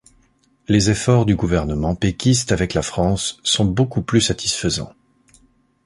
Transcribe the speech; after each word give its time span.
Les 0.67 0.89
efforts 0.89 1.27
du 1.27 1.35
gouvernement 1.35 1.93
péquiste 1.93 2.51
avec 2.51 2.73
la 2.73 2.81
France 2.81 3.39
sont 3.43 3.65
beaucoup 3.65 4.01
plus 4.01 4.19
satisfaisants. 4.21 4.93